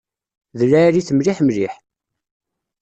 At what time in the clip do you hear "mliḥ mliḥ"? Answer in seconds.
1.13-1.73